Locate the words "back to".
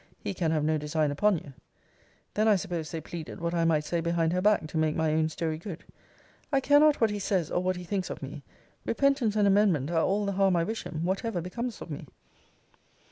4.41-4.77